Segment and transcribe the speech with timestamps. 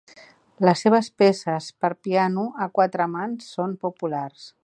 [0.67, 4.51] Les seves peces per a piano a quatre mans són populars.